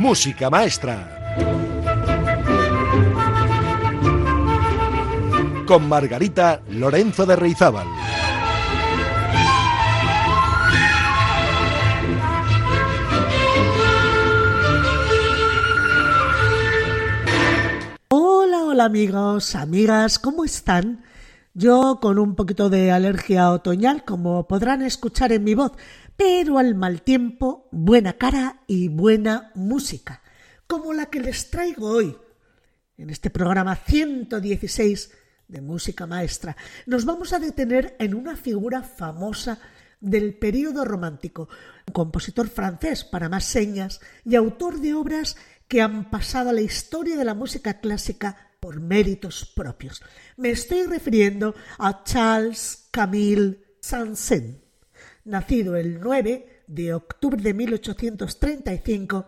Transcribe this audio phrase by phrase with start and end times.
[0.00, 1.36] Música Maestra.
[5.66, 7.86] Con Margarita Lorenzo de Reizábal.
[18.08, 21.04] Hola, hola amigos, amigas, ¿cómo están?
[21.52, 25.72] Yo con un poquito de alergia otoñal, como podrán escuchar en mi voz,
[26.20, 30.20] pero al mal tiempo, buena cara y buena música,
[30.66, 32.14] como la que les traigo hoy.
[32.98, 35.12] En este programa 116
[35.48, 39.60] de música maestra, nos vamos a detener en una figura famosa
[39.98, 41.48] del período romántico,
[41.86, 46.60] un compositor francés para más señas y autor de obras que han pasado a la
[46.60, 50.02] historia de la música clásica por méritos propios.
[50.36, 54.69] Me estoy refiriendo a Charles Camille Saint-Saëns,
[55.24, 59.26] nacido el 9 de octubre de 1835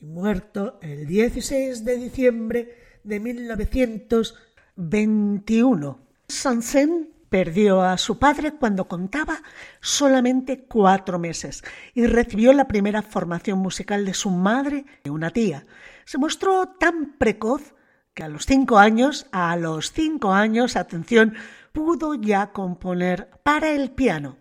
[0.00, 5.98] y muerto el 16 de diciembre de 1921.
[6.28, 9.42] Saint-Saëns Perdió a su padre cuando contaba
[9.80, 15.64] solamente cuatro meses y recibió la primera formación musical de su madre una tía.
[16.04, 17.72] Se mostró tan precoz
[18.12, 21.32] que a los cinco años, a los cinco años, atención,
[21.72, 24.36] pudo ya componer para el piano.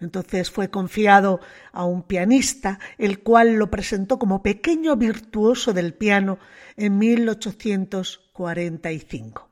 [0.00, 1.40] Entonces fue confiado
[1.72, 6.40] a un pianista, el cual lo presentó como pequeño virtuoso del piano
[6.76, 9.48] en 1845.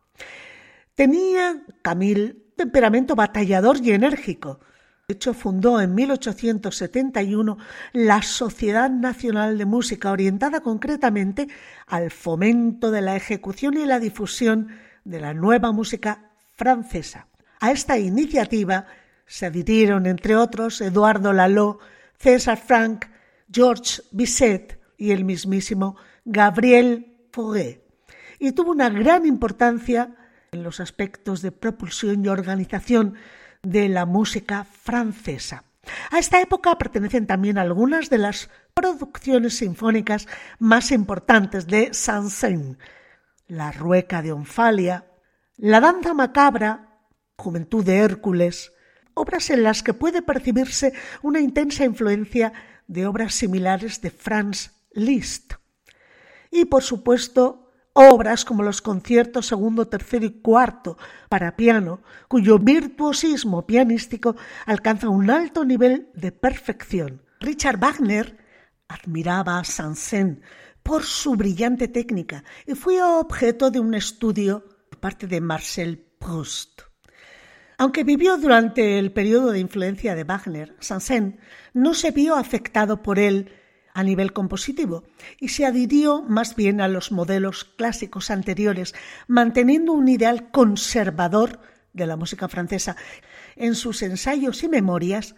[0.95, 4.61] Tenía Camille temperamento batallador y enérgico.
[5.07, 7.57] De hecho, fundó en 1871
[7.93, 11.49] la Sociedad Nacional de Música, orientada concretamente
[11.87, 14.69] al fomento de la ejecución y la difusión
[15.05, 17.29] de la nueva música francesa.
[17.61, 18.87] A esta iniciativa
[19.29, 21.79] se adhirieron, entre otros, Eduardo Lalo,
[22.19, 23.07] César Franck,
[23.53, 27.85] Georges Bizet y el mismísimo Gabriel Fauré.
[28.41, 30.17] Y tuvo una gran importancia
[30.51, 33.15] en los aspectos de propulsión y organización
[33.63, 35.65] de la música francesa.
[36.11, 40.27] A esta época pertenecen también algunas de las producciones sinfónicas
[40.59, 42.79] más importantes de Saint-Saëns,
[43.47, 45.07] La Rueca de Onfalia,
[45.57, 47.01] La Danza Macabra,
[47.37, 48.73] Juventud de Hércules,
[49.19, 50.93] obras en las que puede percibirse
[51.23, 52.53] una intensa influencia
[52.87, 55.55] de obras similares de Franz Liszt.
[56.51, 60.97] Y, por supuesto, obras como los conciertos segundo, tercero y cuarto
[61.29, 64.37] para piano, cuyo virtuosismo pianístico
[64.67, 67.23] alcanza un alto nivel de perfección.
[67.41, 68.39] Richard Wagner
[68.89, 70.39] admiraba a Saint-Saëns
[70.83, 76.88] por su brillante técnica y fue objeto de un estudio por parte de Marcel Proust.
[77.81, 81.37] Aunque vivió durante el periodo de influencia de Wagner, Saint-Saëns
[81.75, 83.53] no se vio afectado por él
[83.95, 85.05] a nivel compositivo
[85.39, 88.97] y se adhirió más bien a los modelos clásicos anteriores,
[89.29, 91.61] manteniendo un ideal conservador
[91.93, 92.97] de la música francesa.
[93.55, 95.37] En sus ensayos y memorias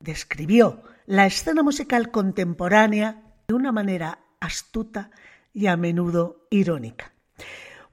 [0.00, 5.12] describió la escena musical contemporánea de una manera astuta
[5.54, 7.12] y a menudo irónica.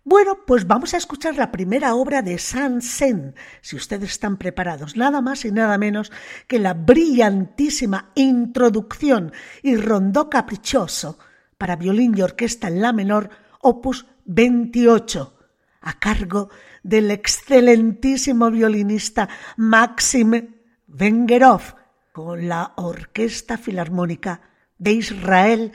[0.06, 5.22] Bueno, pues vamos a escuchar la primera obra de Saint-Saëns, si ustedes están preparados, nada
[5.22, 6.12] más y nada menos
[6.48, 9.32] que la brillantísima introducción
[9.62, 11.18] y rondó caprichoso
[11.58, 13.30] para violín y orquesta en la menor,
[13.62, 15.40] opus 28,
[15.80, 16.50] a cargo
[16.84, 21.76] del excelentísimo violinista Maxim Vengerov,
[22.12, 24.42] con la Orquesta Filarmónica
[24.78, 25.72] de Israel,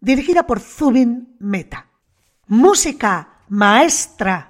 [0.00, 1.86] dirigida por Zubin Meta.
[2.48, 4.47] Música maestra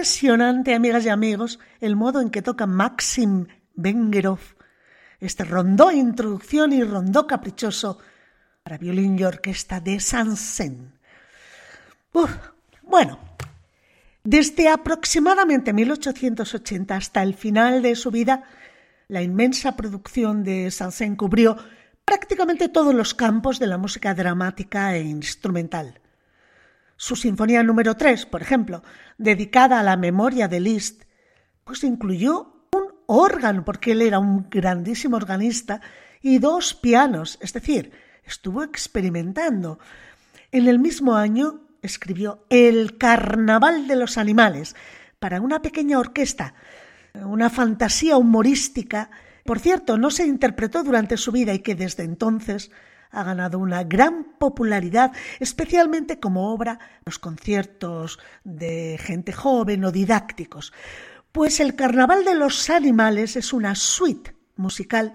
[0.00, 4.38] Impresionante, amigas y amigos, el modo en que toca Maxim Bengerov
[5.20, 7.98] este rondó introducción y rondó caprichoso
[8.62, 10.94] para violín y orquesta de Sansen.
[12.80, 13.18] bueno,
[14.24, 18.44] desde aproximadamente 1880 hasta el final de su vida,
[19.08, 21.58] la inmensa producción de Sansen cubrió
[22.06, 26.00] prácticamente todos los campos de la música dramática e instrumental.
[27.02, 28.82] Su Sinfonía número 3, por ejemplo,
[29.16, 31.04] dedicada a la memoria de Liszt,
[31.64, 35.80] pues incluyó un órgano, porque él era un grandísimo organista,
[36.20, 37.90] y dos pianos, es decir,
[38.22, 39.78] estuvo experimentando.
[40.52, 44.76] En el mismo año escribió El Carnaval de los Animales
[45.18, 46.52] para una pequeña orquesta,
[47.14, 49.10] una fantasía humorística,
[49.46, 52.70] por cierto, no se interpretó durante su vida y que desde entonces
[53.10, 60.72] ha ganado una gran popularidad, especialmente como obra los conciertos de gente joven o didácticos.
[61.32, 65.12] Pues el Carnaval de los Animales es una suite musical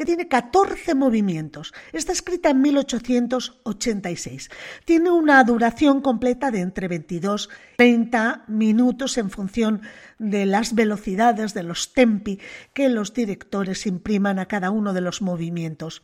[0.00, 1.74] que tiene 14 movimientos.
[1.92, 4.48] Está escrita en 1886.
[4.86, 9.82] Tiene una duración completa de entre 22 y 30 minutos en función
[10.18, 12.40] de las velocidades de los tempi
[12.72, 16.02] que los directores impriman a cada uno de los movimientos.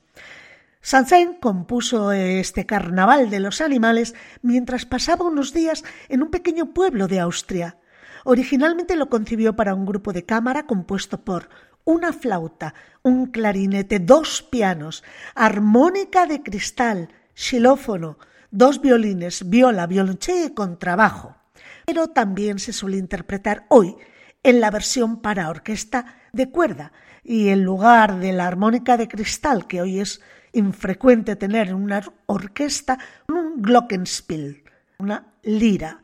[0.87, 7.09] Sanzen compuso este carnaval de los animales mientras pasaba unos días en un pequeño pueblo
[7.09, 7.77] de Austria.
[8.25, 11.49] Originalmente lo concibió para un grupo de cámara compuesto por
[11.83, 15.03] una flauta, un clarinete, dos pianos,
[15.35, 18.17] armónica de cristal, xilófono,
[18.53, 21.35] dos violines, viola, violonchelo y contrabajo.
[21.85, 23.97] Pero también se suele interpretar hoy
[24.45, 26.93] en la versión para orquesta de cuerda
[27.25, 30.21] y en lugar de la armónica de cristal que hoy es
[30.57, 32.99] infrecuente tener en una orquesta
[33.29, 34.65] un glockenspiel,
[34.99, 36.03] una lira.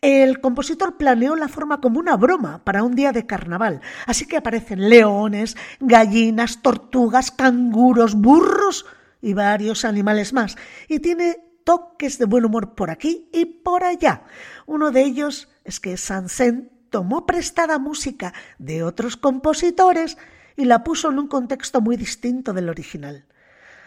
[0.00, 4.38] El compositor planeó la forma como una broma para un día de carnaval, así que
[4.38, 8.86] aparecen leones, gallinas, tortugas, canguros, burros
[9.20, 10.56] y varios animales más,
[10.88, 14.22] y tiene toques de buen humor por aquí y por allá.
[14.64, 20.16] Uno de ellos es que Sansen tomó prestada música de otros compositores
[20.56, 23.26] y la puso en un contexto muy distinto del original.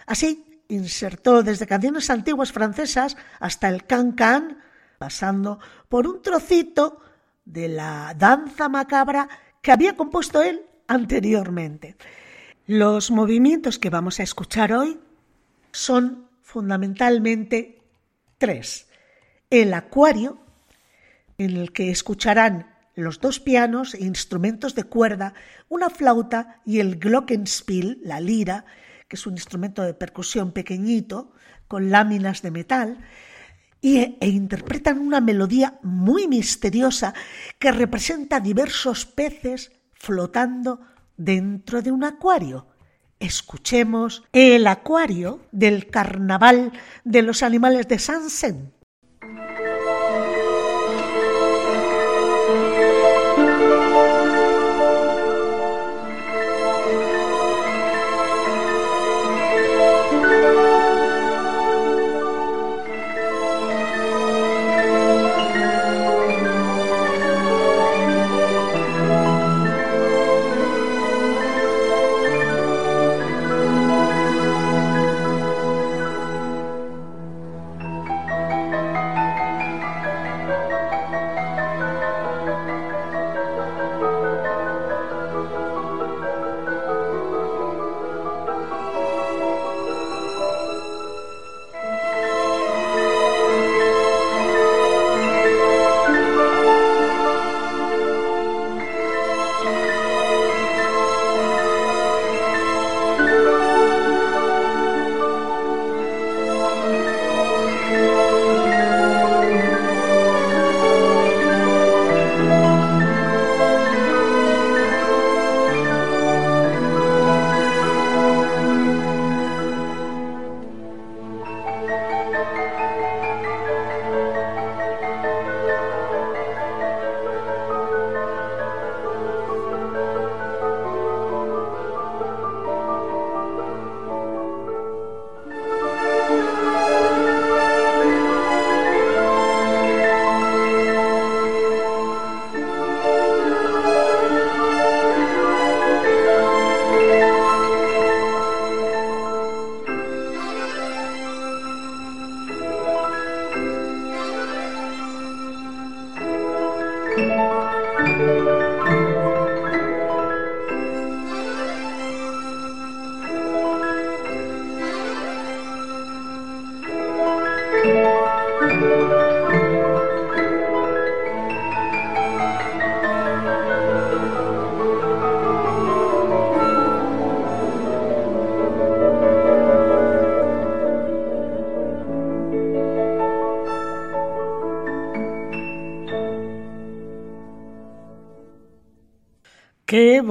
[0.05, 4.59] Así, insertó desde canciones antiguas francesas hasta el can-can,
[4.97, 7.01] pasando por un trocito
[7.45, 9.27] de la danza macabra
[9.61, 11.95] que había compuesto él anteriormente.
[12.65, 14.99] Los movimientos que vamos a escuchar hoy
[15.71, 17.81] son fundamentalmente
[18.37, 18.87] tres.
[19.49, 20.39] El acuario,
[21.37, 25.33] en el que escucharán los dos pianos e instrumentos de cuerda,
[25.67, 28.65] una flauta y el glockenspiel, la lira,
[29.15, 31.31] es un instrumento de percusión pequeñito,
[31.67, 32.97] con láminas de metal,
[33.81, 37.13] y, e interpretan una melodía muy misteriosa
[37.59, 40.79] que representa diversos peces flotando
[41.17, 42.67] dentro de un acuario.
[43.19, 46.71] Escuchemos el acuario del carnaval
[47.03, 48.73] de los animales de Sansen.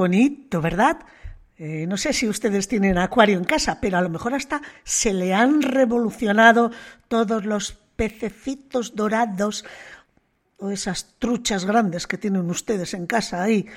[0.02, 0.98] Bonito, ¿verdad?
[1.56, 5.12] Eh, no sé si ustedes tienen acuario en casa, pero a lo mejor hasta se
[5.14, 6.72] le han revolucionado
[7.06, 9.64] todos los pececitos dorados
[10.58, 13.68] o esas truchas grandes que tienen ustedes en casa ahí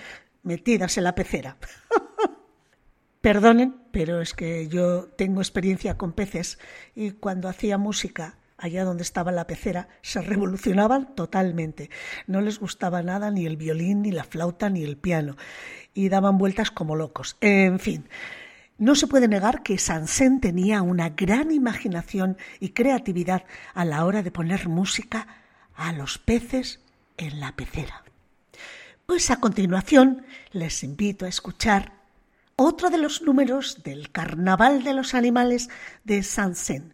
[0.42, 1.58] metidas en la pecera.
[3.22, 6.58] Perdonen, pero es que yo tengo experiencia con peces
[6.96, 11.90] y cuando hacía música allá donde estaba la pecera, se revolucionaban totalmente.
[12.28, 15.36] No les gustaba nada ni el violín, ni la flauta, ni el piano,
[15.96, 17.38] y daban vueltas como locos.
[17.42, 18.08] En fin,
[18.78, 24.22] no se puede negar que Sansen tenía una gran imaginación y creatividad a la hora
[24.22, 25.28] de poner música
[25.74, 26.82] a los peces
[27.18, 28.04] en la pecera.
[29.06, 31.94] Pues a continuación les invito a escuchar
[32.58, 35.70] otro de los números del Carnaval de los Animales
[36.04, 36.94] de Sansen,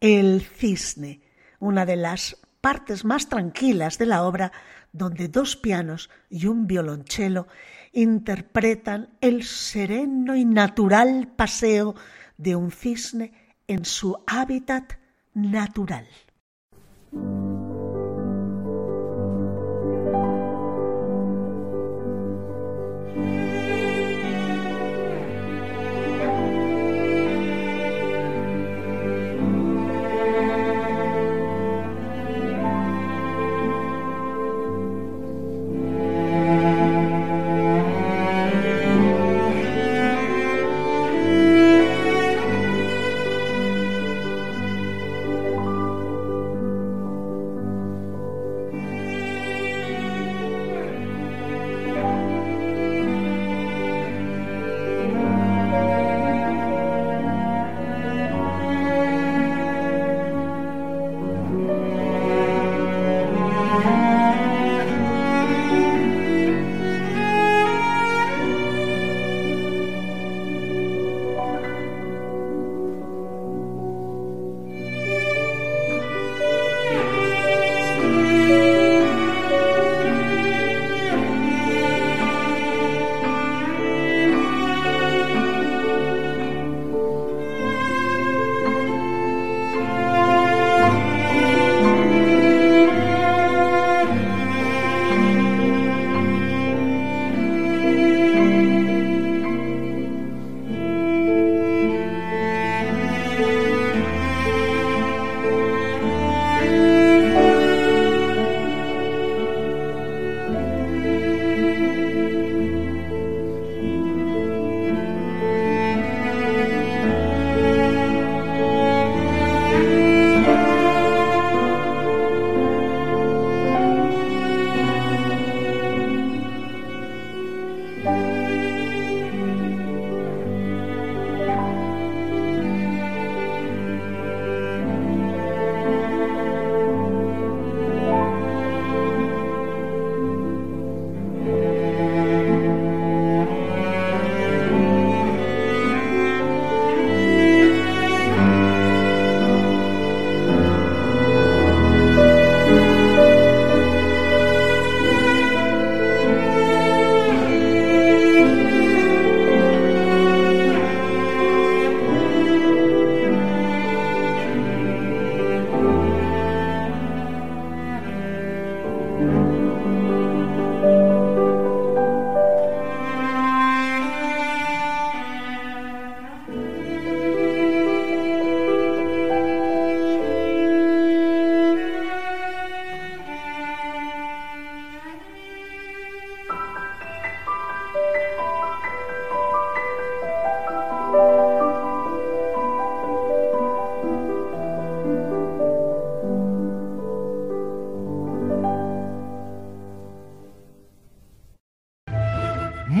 [0.00, 1.20] el cisne,
[1.60, 4.52] una de las partes más tranquilas de la obra,
[4.92, 7.46] donde dos pianos y un violonchelo
[7.92, 11.94] interpretan el sereno y natural paseo
[12.36, 13.32] de un cisne
[13.66, 14.94] en su hábitat
[15.34, 16.06] natural.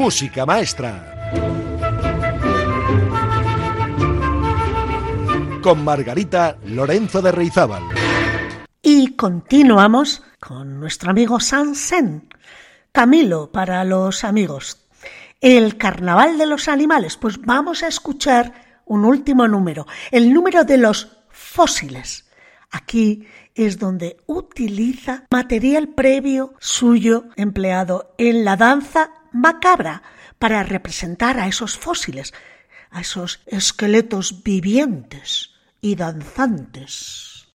[0.02, 1.30] Música Maestra.
[5.62, 7.84] Con Margarita Lorenzo de Reizábal.
[8.82, 12.28] Y continuamos con nuestro amigo Sansen.
[12.90, 14.88] Camilo para los amigos.
[15.40, 17.16] El Carnaval de los Animales.
[17.16, 22.28] Pues vamos a escuchar un último número, el número de los fósiles.
[22.72, 30.02] Aquí es donde utiliza material previo suyo empleado en la danza macabra
[30.38, 32.32] para representar a esos fósiles,
[32.90, 37.48] a esos esqueletos vivientes y danzantes.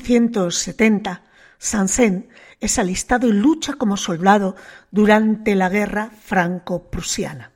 [0.00, 1.22] 1870,
[1.58, 2.28] Sansen
[2.60, 4.56] es alistado y lucha como soldado
[4.90, 7.52] durante la guerra franco-prusiana.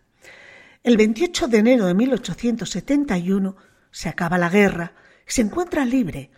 [0.82, 3.56] El 28 de enero de 1871
[3.90, 4.92] se acaba la guerra
[5.26, 6.30] y se encuentra libre.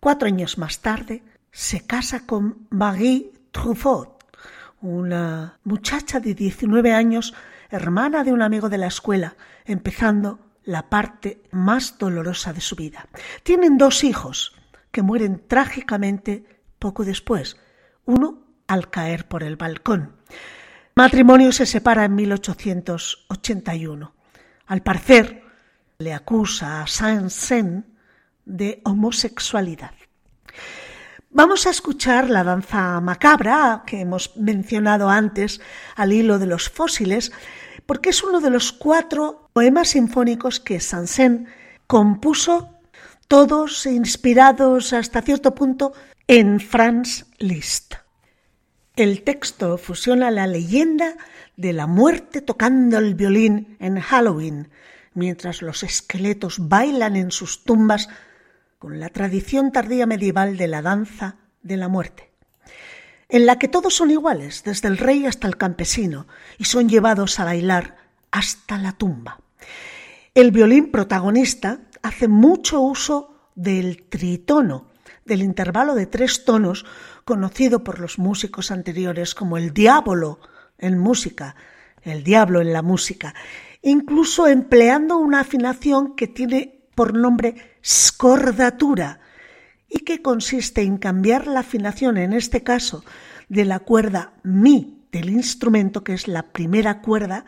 [0.00, 4.24] Cuatro años más tarde se casa con Marie Truffaut,
[4.80, 7.34] una muchacha de 19 años,
[7.70, 13.06] hermana de un amigo de la escuela, empezando la parte más dolorosa de su vida.
[13.42, 14.53] Tienen dos hijos
[14.94, 16.46] que mueren trágicamente
[16.78, 17.58] poco después,
[18.06, 20.16] uno al caer por el balcón.
[20.94, 24.14] Matrimonio se separa en 1881.
[24.66, 25.42] Al parecer,
[25.98, 27.84] le acusa a Saint-Saëns
[28.44, 29.90] de homosexualidad.
[31.30, 35.60] Vamos a escuchar la danza macabra que hemos mencionado antes
[35.96, 37.32] al hilo de los fósiles,
[37.86, 41.48] porque es uno de los cuatro poemas sinfónicos que Sansen
[41.88, 42.73] compuso,
[43.28, 45.92] todos inspirados hasta cierto punto
[46.26, 47.94] en Franz Liszt.
[48.96, 51.16] El texto fusiona la leyenda
[51.56, 54.68] de la muerte tocando el violín en Halloween,
[55.14, 58.08] mientras los esqueletos bailan en sus tumbas
[58.78, 62.30] con la tradición tardía medieval de la danza de la muerte,
[63.28, 66.26] en la que todos son iguales, desde el rey hasta el campesino,
[66.58, 67.96] y son llevados a bailar
[68.30, 69.40] hasta la tumba.
[70.34, 74.88] El violín protagonista hace mucho uso del tritono,
[75.24, 76.84] del intervalo de tres tonos
[77.24, 80.38] conocido por los músicos anteriores como el diablo
[80.76, 81.56] en música,
[82.02, 83.34] el diablo en la música,
[83.80, 89.20] incluso empleando una afinación que tiene por nombre scordatura
[89.88, 93.02] y que consiste en cambiar la afinación, en este caso,
[93.48, 97.46] de la cuerda mi del instrumento, que es la primera cuerda,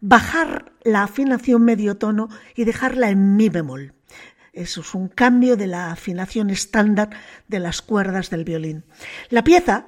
[0.00, 3.94] bajar la afinación medio tono y dejarla en mi bemol.
[4.52, 7.10] Eso es un cambio de la afinación estándar
[7.46, 8.84] de las cuerdas del violín.
[9.28, 9.86] La pieza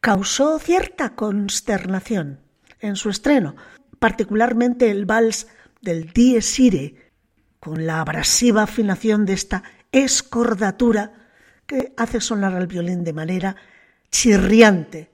[0.00, 2.40] causó cierta consternación
[2.80, 3.56] en su estreno,
[3.98, 5.48] particularmente el vals
[5.80, 7.12] del Dies Irae,
[7.58, 11.12] con la abrasiva afinación de esta escordatura
[11.66, 13.56] que hace sonar al violín de manera
[14.10, 15.13] chirriante.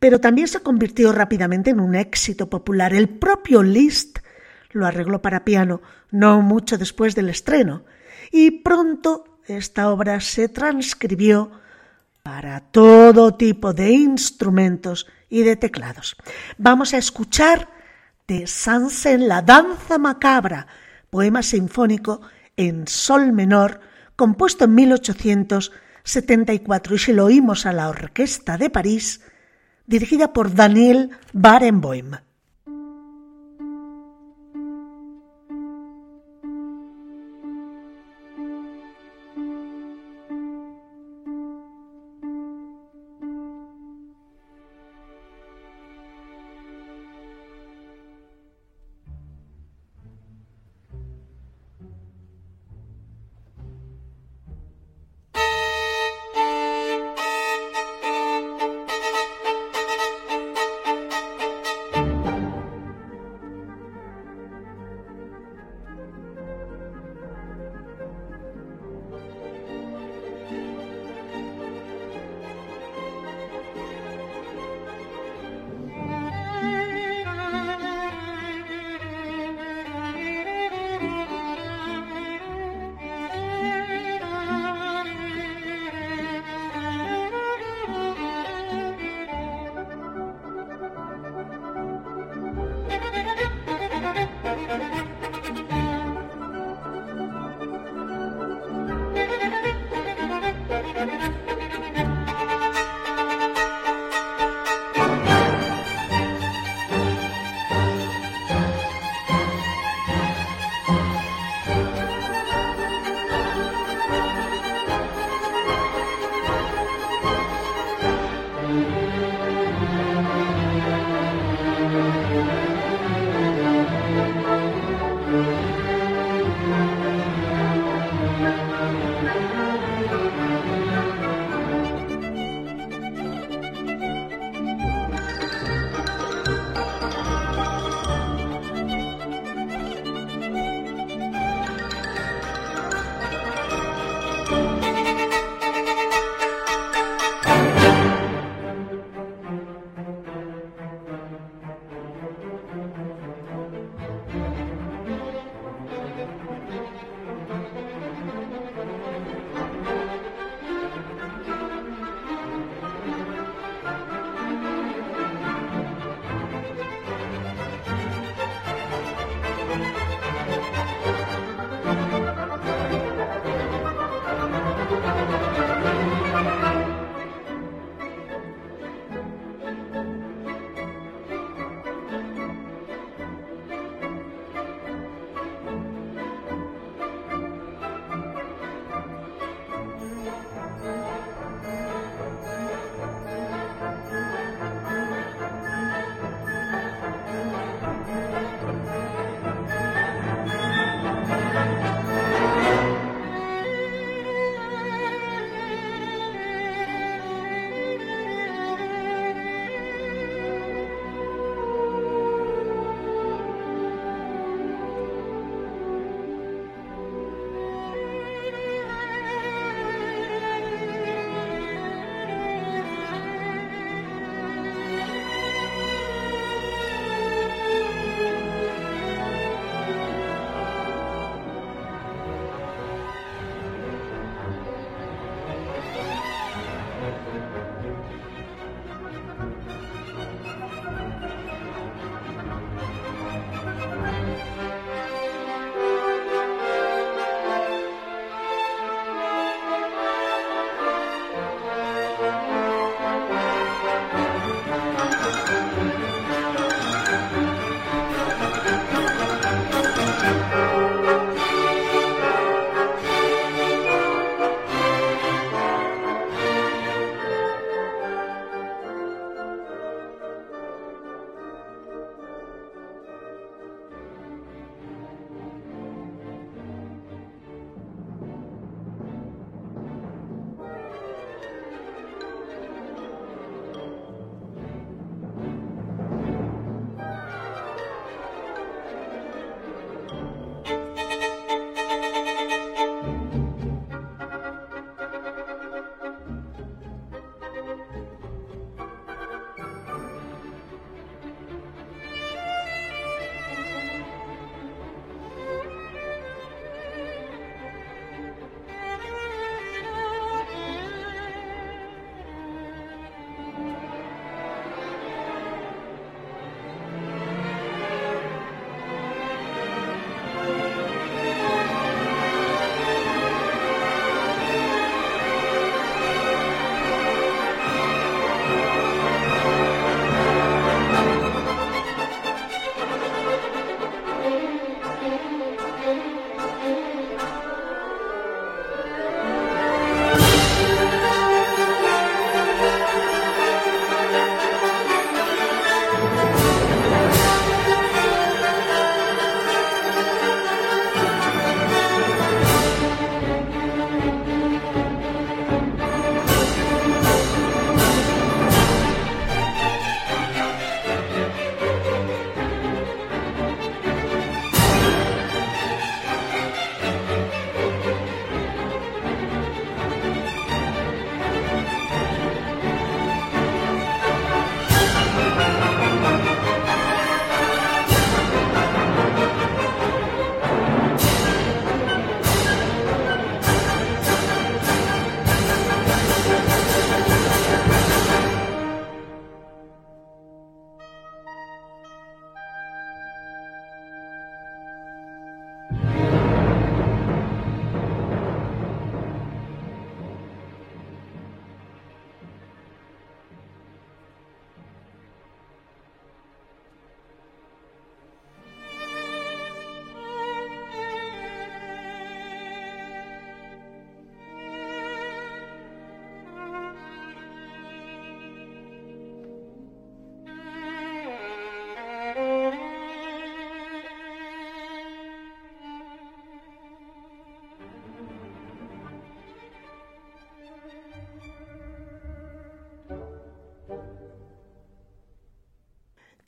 [0.00, 2.92] Pero también se convirtió rápidamente en un éxito popular.
[2.92, 4.18] El propio Liszt
[4.72, 7.84] lo arregló para piano no mucho después del estreno
[8.32, 11.52] y pronto esta obra se transcribió
[12.22, 16.14] para todo tipo de instrumentos y de teclados.
[16.58, 17.68] Vamos a escuchar
[18.28, 20.68] de Sansen La danza macabra,
[21.10, 22.20] poema sinfónico
[22.56, 23.80] en sol menor,
[24.16, 29.22] compuesto en 1874 y se lo oímos a la Orquesta de París,
[29.90, 32.12] dirigida por Daniel Barenboim.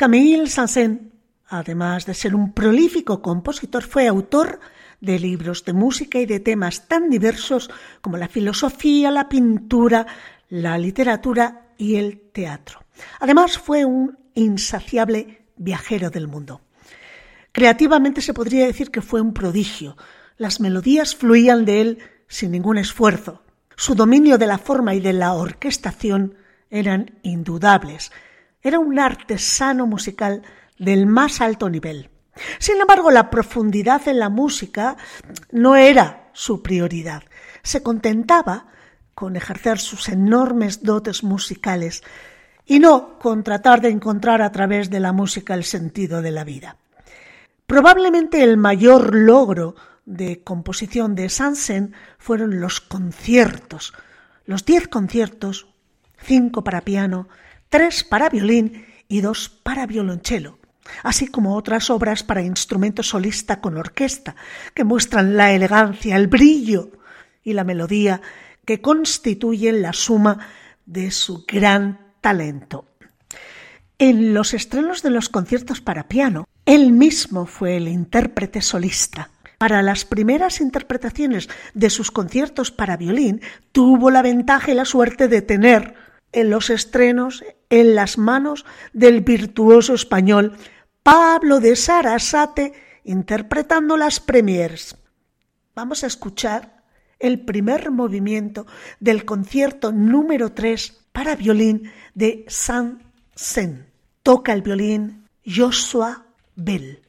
[0.03, 0.99] Camille Saint-Saëns,
[1.47, 4.59] además de ser un prolífico compositor, fue autor
[5.01, 10.05] de libros de música y de temas tan diversos como la filosofía, la pintura,
[10.49, 12.81] la literatura y el teatro.
[13.21, 16.63] Además fue un insaciable viajero del mundo.
[17.53, 19.97] Creativamente se podría decir que fue un prodigio.
[20.37, 23.45] Las melodías fluían de él sin ningún esfuerzo.
[23.77, 26.35] Su dominio de la forma y de la orquestación
[26.71, 28.11] eran indudables.
[28.63, 30.43] Era un artesano musical
[30.79, 32.11] del más alto nivel.
[32.59, 34.97] Sin embargo, la profundidad en la música
[35.51, 37.23] no era su prioridad.
[37.63, 38.67] Se contentaba
[39.15, 42.03] con ejercer sus enormes dotes musicales
[42.65, 46.45] y no con tratar de encontrar a través de la música el sentido de la
[46.45, 46.77] vida.
[47.67, 53.93] Probablemente el mayor logro de composición de Sansen fueron los conciertos,
[54.45, 55.69] los diez conciertos,
[56.19, 57.29] cinco para piano,
[57.73, 60.59] tres para violín y dos para violonchelo,
[61.03, 64.37] así como otras obras para instrumento solista con orquesta,
[64.75, 66.91] que muestran la elegancia, el brillo
[67.43, 68.21] y la melodía
[68.67, 70.39] que constituyen la suma
[70.85, 72.85] de su gran talento.
[73.99, 79.31] En los estrenos de los conciertos para piano, él mismo fue el intérprete solista.
[79.57, 85.29] Para las primeras interpretaciones de sus conciertos para violín, tuvo la ventaja y la suerte
[85.29, 85.95] de tener
[86.33, 90.59] en los estrenos en las manos del virtuoso español
[91.03, 94.95] Pablo de Sarasate interpretando las premiers.
[95.75, 96.85] Vamos a escuchar
[97.19, 98.67] el primer movimiento
[99.01, 103.87] del concierto número 3 para violín de Saint-Saëns.
[104.23, 107.01] Toca el violín Joshua Bell.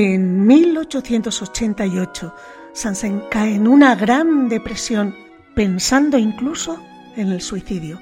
[0.00, 2.32] En 1888,
[2.72, 5.12] Sansen cae en una gran depresión,
[5.56, 6.80] pensando incluso
[7.16, 8.00] en el suicidio.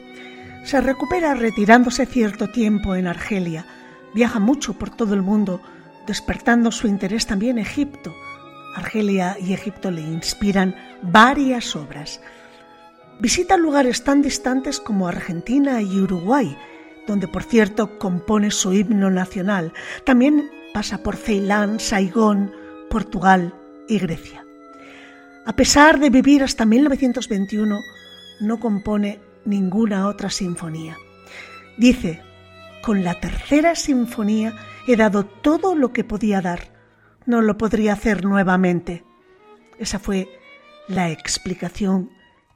[0.67, 3.65] Se recupera retirándose cierto tiempo en Argelia,
[4.13, 5.63] viaja mucho por todo el mundo,
[6.07, 8.15] despertando su interés también Egipto.
[8.75, 12.21] Argelia y Egipto le inspiran varias obras.
[13.21, 16.59] Visita lugares tan distantes como Argentina y Uruguay,
[17.07, 19.73] donde por cierto compone su himno nacional.
[20.05, 22.53] También pasa por Ceilán, Saigón,
[22.91, 23.55] Portugal
[23.89, 24.45] y Grecia.
[25.47, 27.81] A pesar de vivir hasta 1921,
[28.41, 30.99] no compone ninguna otra sinfonía.
[31.79, 32.21] Dice,
[32.83, 34.53] con la tercera sinfonía
[34.87, 36.69] he dado todo lo que podía dar.
[37.25, 39.03] No lo podría hacer nuevamente.
[39.79, 40.29] Esa fue
[40.89, 42.11] la explicación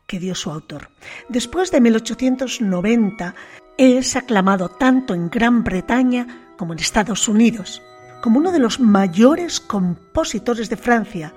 [0.07, 0.91] que dio su autor.
[1.31, 3.35] Después de 1890
[3.79, 7.81] es aclamado tanto en Gran Bretaña como en Estados Unidos
[8.21, 11.35] como uno de los mayores compositores de Francia,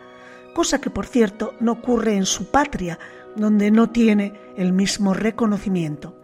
[0.54, 3.00] cosa que por cierto no ocurre en su patria,
[3.36, 6.16] donde no tiene el mismo reconocimiento.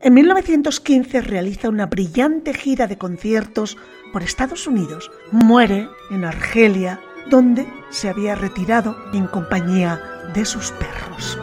[0.00, 3.76] En 1915 realiza una brillante gira de conciertos
[4.12, 5.10] por Estados Unidos.
[5.32, 10.00] Muere en Argelia, donde se había retirado en compañía
[10.34, 11.38] de sus perros.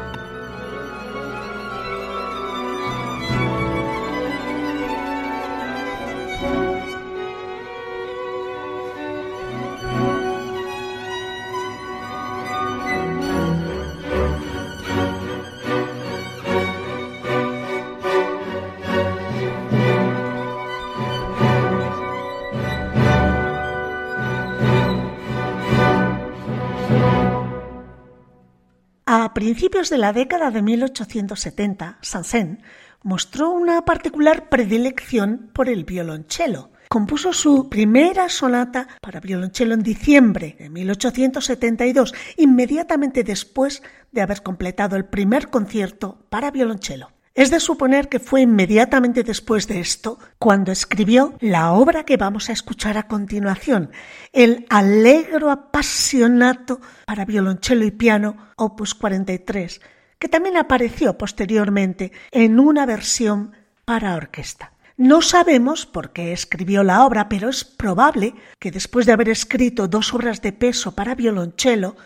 [29.36, 32.64] Principios de la década de 1870, Sansen
[33.04, 36.72] mostró una particular predilección por el violonchelo.
[36.88, 43.84] Compuso su primera sonata para violonchelo en diciembre de 1872, inmediatamente después
[44.14, 47.15] de haber completado el primer concierto para violonchelo.
[47.36, 52.48] Es de suponer que fue inmediatamente después de esto cuando escribió la obra que vamos
[52.48, 53.92] a escuchar a continuación,
[54.32, 59.82] el Allegro Appassionato para violonchelo y piano, opus 43,
[60.18, 63.52] que también apareció posteriormente en una versión
[63.84, 64.72] para orquesta.
[64.96, 69.90] No sabemos por qué escribió la obra, pero es probable que después de haber escrito
[69.90, 71.98] dos obras de peso para violonchelo,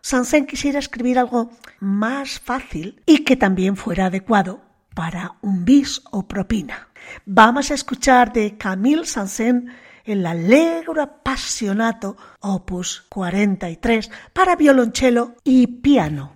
[0.00, 4.65] Sansen quisiera escribir algo más fácil y que también fuera adecuado
[4.96, 6.88] para un bis o propina.
[7.26, 9.70] Vamos a escuchar de Camille Saint-Saëns
[10.06, 16.32] el Allegro Appassionato opus 43 para violonchelo y piano.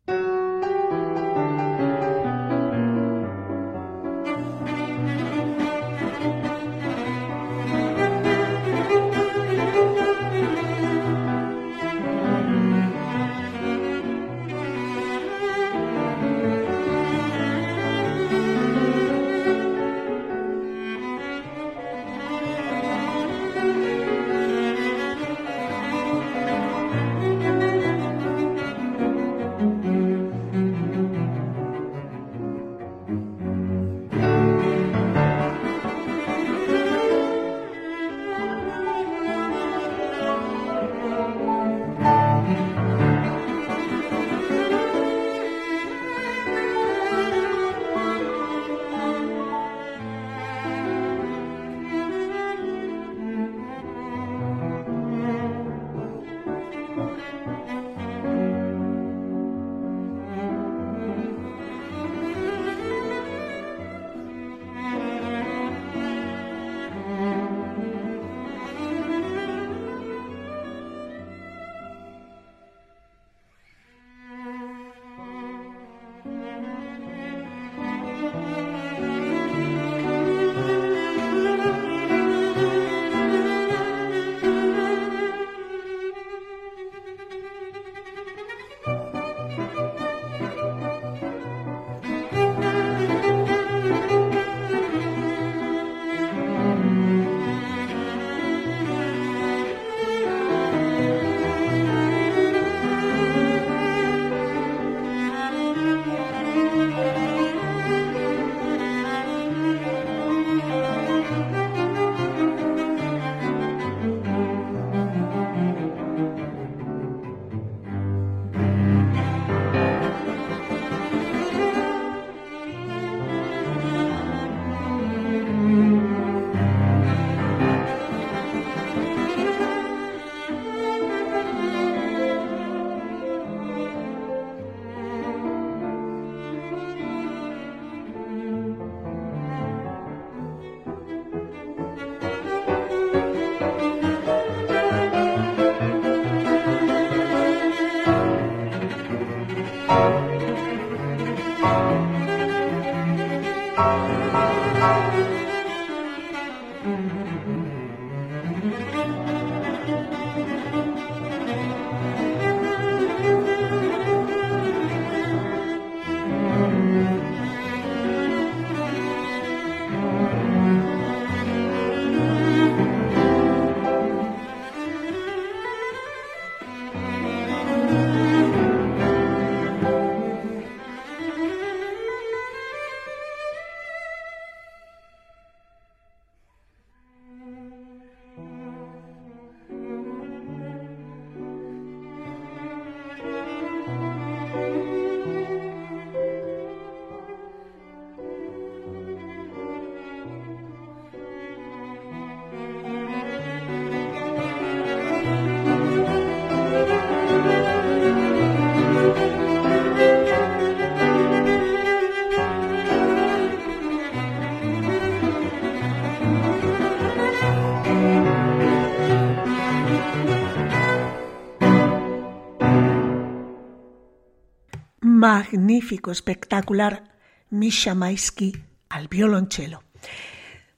[225.50, 227.02] Magnífico, espectacular
[227.50, 228.52] Misha Maisky
[228.88, 229.82] al violonchelo.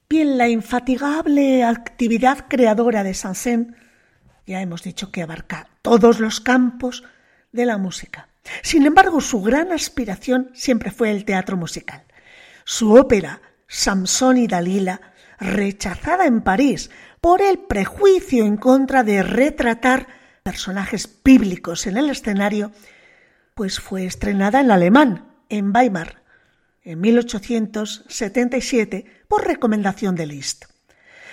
[0.09, 3.77] Bien, la infatigable actividad creadora de Sansen,
[4.47, 7.05] ya hemos dicho que abarca todos los campos
[7.53, 8.29] de la música.
[8.63, 12.05] Sin embargo, su gran aspiración siempre fue el teatro musical.
[12.65, 15.01] Su ópera, Samson y Dalila,
[15.39, 20.07] rechazada en París por el prejuicio en contra de retratar
[20.43, 22.73] personajes bíblicos en el escenario,
[23.55, 26.23] pues fue estrenada en alemán, en Weimar,
[26.83, 30.67] en 1877, por recomendación de Liszt.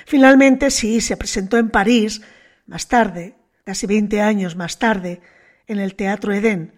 [0.05, 2.21] Finalmente sí se presentó en París,
[2.65, 5.21] más tarde, casi 20 años más tarde,
[5.67, 6.75] en el Teatro Edén,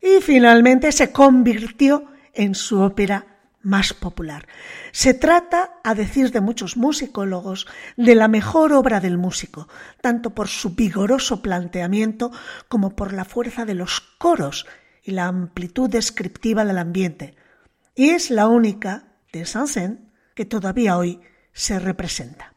[0.00, 3.26] y finalmente se convirtió en su ópera
[3.62, 4.46] más popular.
[4.92, 7.66] Se trata, a decir de muchos musicólogos,
[7.96, 9.68] de la mejor obra del músico,
[10.00, 12.30] tanto por su vigoroso planteamiento
[12.68, 14.66] como por la fuerza de los coros
[15.02, 17.34] y la amplitud descriptiva del ambiente.
[17.94, 19.98] Y es la única de Saint-Saëns
[20.34, 21.20] que todavía hoy
[21.52, 22.54] se representa.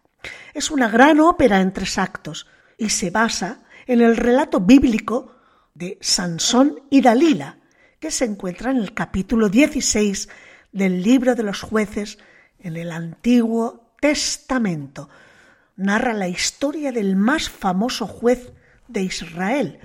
[0.54, 5.36] Es una gran ópera en tres actos y se basa en el relato bíblico
[5.74, 7.58] de Sansón y Dalila,
[8.00, 10.30] que se encuentra en el capítulo 16
[10.72, 12.18] del libro de los jueces
[12.60, 15.10] en el Antiguo Testamento.
[15.76, 18.52] Narra la historia del más famoso juez
[18.88, 19.80] de Israel,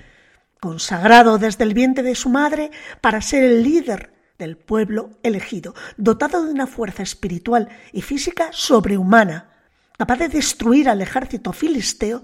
[0.61, 6.44] consagrado desde el vientre de su madre para ser el líder del pueblo elegido, dotado
[6.44, 9.50] de una fuerza espiritual y física sobrehumana,
[9.96, 12.22] capaz de destruir al ejército filisteo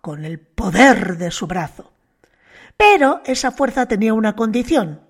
[0.00, 1.92] con el poder de su brazo.
[2.76, 5.00] Pero esa fuerza tenía una condición,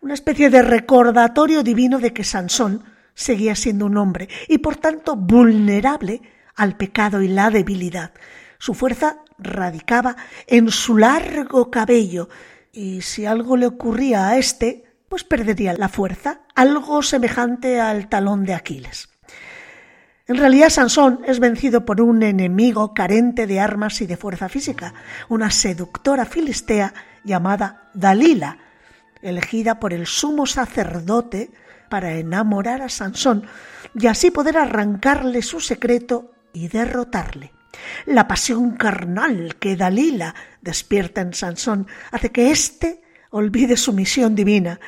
[0.00, 2.84] una especie de recordatorio divino de que Sansón
[3.14, 6.22] seguía siendo un hombre y por tanto vulnerable
[6.54, 8.12] al pecado y la debilidad.
[8.66, 10.16] Su fuerza radicaba
[10.48, 12.28] en su largo cabello
[12.72, 18.44] y si algo le ocurría a éste, pues perdería la fuerza, algo semejante al talón
[18.44, 19.08] de Aquiles.
[20.26, 24.94] En realidad Sansón es vencido por un enemigo carente de armas y de fuerza física,
[25.28, 26.92] una seductora filistea
[27.22, 28.58] llamada Dalila,
[29.22, 31.52] elegida por el sumo sacerdote
[31.88, 33.46] para enamorar a Sansón
[33.94, 37.52] y así poder arrancarle su secreto y derrotarle.
[38.06, 44.80] La pasión carnal que Dalila despierta en Sansón hace que éste olvide su misión divina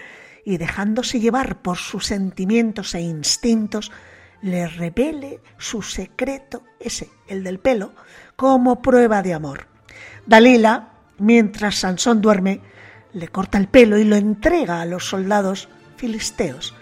[0.44, 3.92] y dejándose llevar por sus sentimientos e instintos,
[4.40, 7.92] le revele su secreto, ese, el del pelo,
[8.36, 9.66] como prueba de amor.
[10.24, 12.60] Dalila, mientras Sansón duerme,
[13.12, 16.74] le corta el pelo y lo entrega a los soldados filisteos,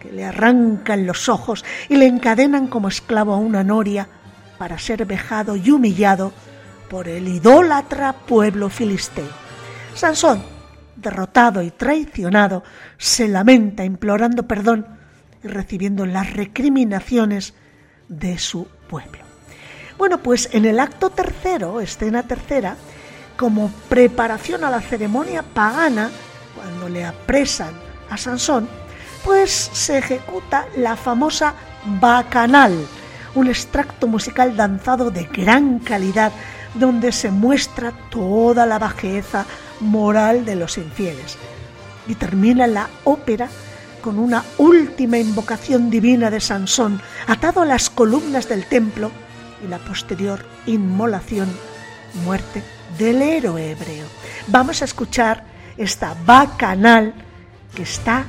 [0.00, 4.08] que le arrancan los ojos y le encadenan como esclavo a una noria
[4.62, 6.32] para ser vejado y humillado
[6.88, 9.26] por el idólatra pueblo filisteo.
[9.92, 10.40] Sansón,
[10.94, 12.62] derrotado y traicionado,
[12.96, 14.86] se lamenta implorando perdón
[15.42, 17.54] y recibiendo las recriminaciones
[18.06, 19.24] de su pueblo.
[19.98, 22.76] Bueno, pues en el acto tercero, escena tercera,
[23.36, 26.08] como preparación a la ceremonia pagana,
[26.54, 27.74] cuando le apresan
[28.10, 28.68] a Sansón,
[29.24, 31.52] pues se ejecuta la famosa
[32.00, 32.86] bacanal,
[33.34, 36.32] un extracto musical danzado de gran calidad
[36.74, 39.46] donde se muestra toda la bajeza
[39.80, 41.36] moral de los infieles.
[42.06, 43.48] Y termina la ópera
[44.00, 49.10] con una última invocación divina de Sansón atado a las columnas del templo
[49.64, 51.48] y la posterior inmolación,
[52.24, 52.62] muerte
[52.98, 54.06] del héroe hebreo.
[54.48, 55.44] Vamos a escuchar
[55.76, 57.14] esta bacanal
[57.74, 58.26] que está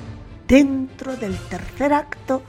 [0.48, 2.44] dentro del tercer acto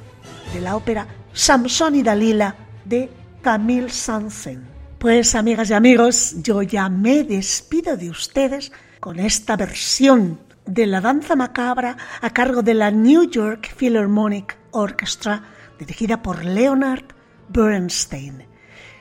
[0.52, 2.54] de la ópera Samson y Dalila
[2.84, 3.10] de
[3.42, 4.62] Camille Saint-Saëns.
[4.98, 11.02] Pues amigas y amigos, yo ya me despido de ustedes con esta versión de la
[11.02, 15.42] danza macabra a cargo de la New York Philharmonic Orchestra
[15.78, 17.04] dirigida por Leonard
[17.48, 18.46] Bernstein.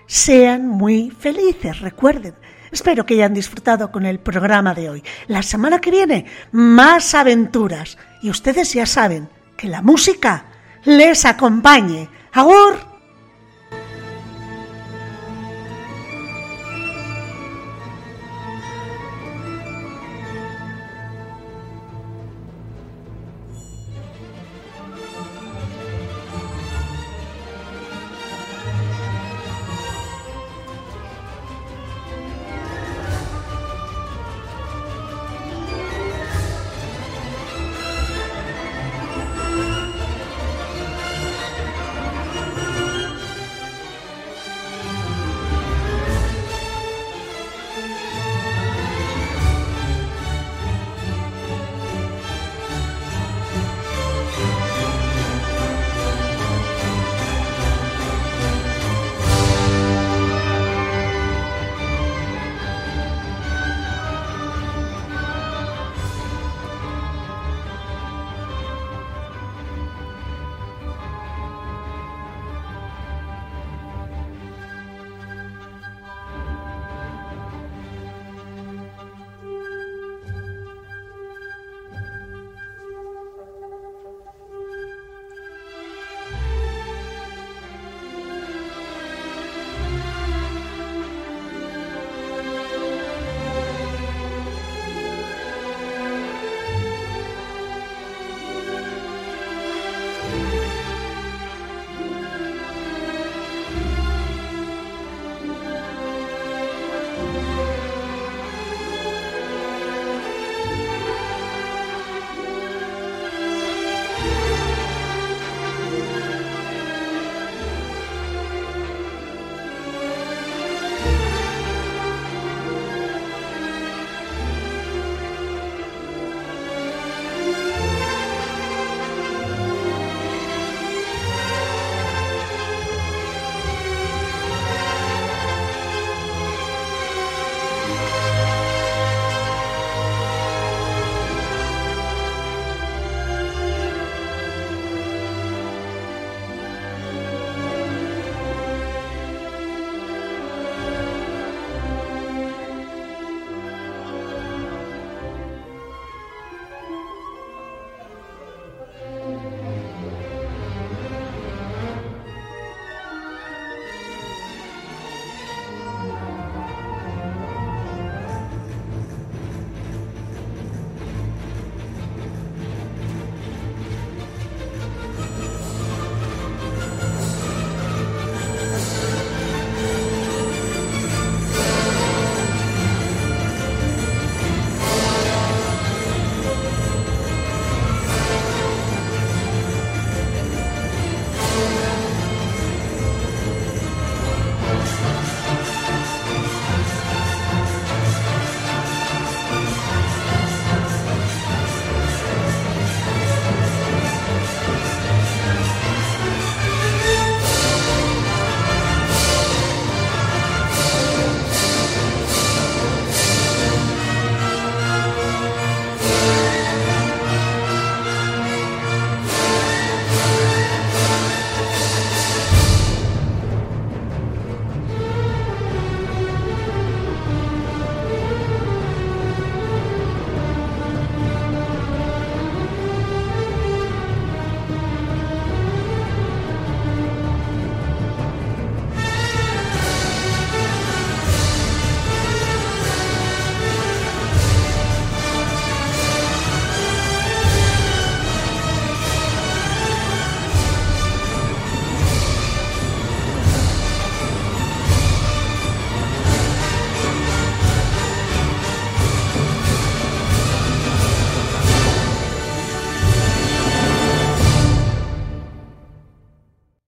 [0.07, 2.36] Sean muy felices, recuerden,
[2.73, 5.03] Espero que hayan disfrutado con el programa de hoy.
[5.27, 7.99] La semana que viene, más aventuras.
[8.23, 10.47] Y ustedes ya saben que la música
[10.84, 12.09] les acompañe.
[12.34, 12.92] ¡Agur!